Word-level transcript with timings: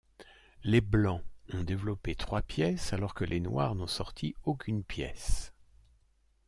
Les 0.63 0.81
Blancs 0.81 1.21
ont 1.53 1.61
développé 1.61 2.15
trois 2.15 2.41
pièces 2.41 2.91
alors 2.91 3.13
que 3.13 3.23
les 3.23 3.39
Noirs 3.39 3.75
n'ont 3.75 3.85
sorti 3.85 4.33
aucune 4.45 4.83
pièce. 4.83 5.53